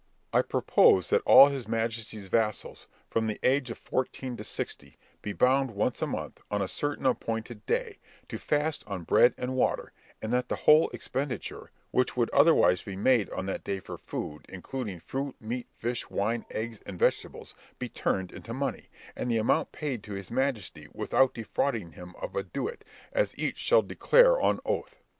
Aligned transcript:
"I 0.33 0.41
propose 0.41 1.11
that 1.11 1.21
all 1.27 1.49
his 1.49 1.67
majesty's 1.67 2.27
vassals, 2.27 2.87
from 3.11 3.27
the 3.27 3.37
age 3.43 3.69
of 3.69 3.77
fourteen 3.77 4.35
to 4.37 4.43
sixty, 4.43 4.97
be 5.21 5.31
bound 5.31 5.69
once 5.75 6.01
a 6.01 6.07
month, 6.07 6.41
on 6.49 6.59
a 6.59 6.67
certain 6.67 7.05
appointed 7.05 7.63
day, 7.67 7.99
to 8.27 8.39
fast 8.39 8.83
on 8.87 9.03
bread 9.03 9.35
and 9.37 9.53
water; 9.53 9.91
and 10.19 10.33
that 10.33 10.49
the 10.49 10.55
whole 10.55 10.89
expenditure, 10.89 11.69
which 11.91 12.17
would 12.17 12.31
otherwise 12.31 12.81
be 12.81 12.95
made 12.95 13.29
on 13.29 13.45
that 13.45 13.63
day 13.63 13.79
for 13.79 13.99
food, 13.99 14.47
including 14.49 14.99
fruit, 14.99 15.35
meat, 15.39 15.67
fish, 15.77 16.09
wine, 16.09 16.45
eggs, 16.49 16.79
and 16.87 16.97
vegetables, 16.97 17.53
be 17.77 17.87
turned 17.87 18.31
into 18.31 18.55
money, 18.55 18.89
and 19.15 19.29
the 19.29 19.37
amount 19.37 19.71
paid 19.71 20.01
to 20.01 20.13
his 20.13 20.31
majesty, 20.31 20.87
without 20.95 21.35
defrauding 21.35 21.91
him 21.91 22.15
of 22.19 22.35
a 22.35 22.41
doit, 22.41 22.83
as 23.13 23.37
each 23.37 23.59
shall 23.59 23.83
declare 23.83 24.41
on 24.41 24.59
oath. 24.65 24.95